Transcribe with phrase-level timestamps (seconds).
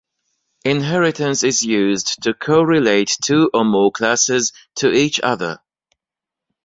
[0.65, 5.59] Inheritance is used to co-relate two or more classes to each other.